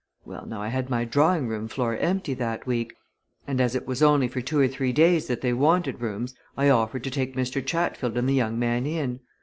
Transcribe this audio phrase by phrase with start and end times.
[0.25, 2.95] Well now, I had my drawing room floor empty that week,
[3.45, 6.69] and as it was only for two or three days that they wanted rooms I
[6.69, 7.63] offered to take Mr.
[7.63, 9.19] Chatfield and the young man in.